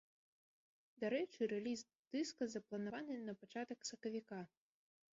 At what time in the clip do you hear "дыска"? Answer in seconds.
2.17-2.43